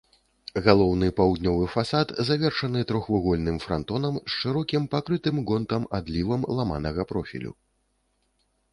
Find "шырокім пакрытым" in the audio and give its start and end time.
4.39-5.35